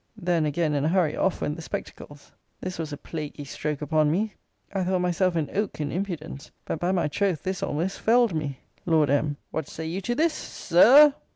[0.17, 2.31] Then again, in a hurry, off went the spectacles.
[2.59, 4.33] This was a plaguy stroke upon me.
[4.73, 8.61] I thought myself an oak in impudence; but, by my troth, this almost felled me.
[8.87, 9.37] Lord M.
[9.51, 11.13] What say you to this, SIR R!